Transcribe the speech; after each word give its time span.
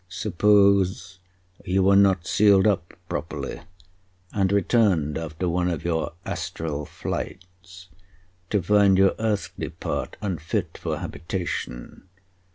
"Suppose 0.09 1.19
you 1.63 1.83
were 1.83 1.95
not 1.95 2.25
sealed 2.25 2.65
up 2.65 2.95
properly, 3.07 3.61
and 4.33 4.51
returned 4.51 5.15
after 5.15 5.47
one 5.47 5.69
of 5.69 5.85
your 5.85 6.13
astral 6.25 6.87
flights 6.87 7.87
to 8.49 8.63
find 8.63 8.97
your 8.97 9.13
earthly 9.19 9.69
part 9.69 10.17
unfit 10.19 10.79
for 10.81 10.97
habitation? 10.97 12.07